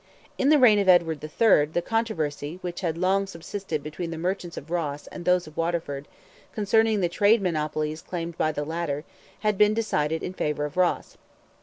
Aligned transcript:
In 0.39 0.49
the 0.49 0.57
reign 0.57 0.79
of 0.79 0.89
Edward 0.89 1.23
III. 1.23 1.65
the 1.65 1.81
controversy 1.85 2.57
which 2.63 2.81
had 2.81 2.97
long 2.97 3.27
subsisted 3.27 3.83
between 3.83 4.09
the 4.09 4.17
merchants 4.17 4.57
of 4.57 4.71
Ross 4.71 5.05
and 5.05 5.25
those 5.25 5.45
of 5.45 5.55
Waterford, 5.55 6.07
concerning 6.55 7.01
the 7.01 7.07
trade 7.07 7.39
monopolies 7.39 8.01
claimed 8.01 8.35
by 8.35 8.51
the 8.51 8.65
latter, 8.65 9.03
had 9.41 9.59
been 9.59 9.75
decided 9.75 10.23
in 10.23 10.33
favour 10.33 10.65
of 10.65 10.75
Ross. 10.75 11.19